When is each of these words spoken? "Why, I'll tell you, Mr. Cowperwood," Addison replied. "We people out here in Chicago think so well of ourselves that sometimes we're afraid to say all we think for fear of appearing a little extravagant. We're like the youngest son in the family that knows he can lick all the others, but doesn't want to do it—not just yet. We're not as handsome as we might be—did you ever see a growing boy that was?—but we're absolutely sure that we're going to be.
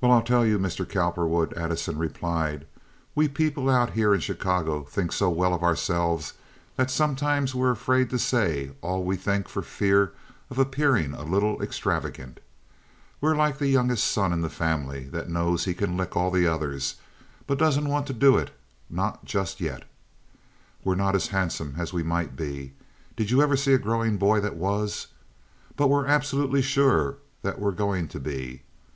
"Why, 0.00 0.08
I'll 0.14 0.22
tell 0.22 0.46
you, 0.46 0.58
Mr. 0.58 0.88
Cowperwood," 0.88 1.52
Addison 1.58 1.98
replied. 1.98 2.66
"We 3.14 3.28
people 3.28 3.68
out 3.68 3.90
here 3.92 4.14
in 4.14 4.20
Chicago 4.20 4.84
think 4.84 5.12
so 5.12 5.28
well 5.28 5.52
of 5.52 5.62
ourselves 5.62 6.32
that 6.76 6.90
sometimes 6.90 7.54
we're 7.54 7.72
afraid 7.72 8.08
to 8.08 8.18
say 8.18 8.70
all 8.80 9.04
we 9.04 9.14
think 9.16 9.46
for 9.46 9.60
fear 9.60 10.14
of 10.48 10.58
appearing 10.58 11.12
a 11.12 11.22
little 11.24 11.62
extravagant. 11.62 12.40
We're 13.20 13.36
like 13.36 13.58
the 13.58 13.68
youngest 13.68 14.06
son 14.06 14.32
in 14.32 14.40
the 14.40 14.48
family 14.48 15.04
that 15.10 15.28
knows 15.28 15.66
he 15.66 15.74
can 15.74 15.98
lick 15.98 16.16
all 16.16 16.30
the 16.30 16.46
others, 16.46 16.94
but 17.46 17.58
doesn't 17.58 17.90
want 17.90 18.06
to 18.06 18.14
do 18.14 18.38
it—not 18.38 19.26
just 19.26 19.60
yet. 19.60 19.82
We're 20.82 20.94
not 20.94 21.14
as 21.14 21.26
handsome 21.26 21.74
as 21.76 21.92
we 21.92 22.02
might 22.02 22.36
be—did 22.36 23.30
you 23.30 23.42
ever 23.42 23.54
see 23.54 23.74
a 23.74 23.78
growing 23.78 24.16
boy 24.16 24.40
that 24.40 24.56
was?—but 24.56 25.88
we're 25.88 26.06
absolutely 26.06 26.62
sure 26.62 27.18
that 27.42 27.58
we're 27.58 27.72
going 27.72 28.08
to 28.08 28.18
be. 28.18 28.62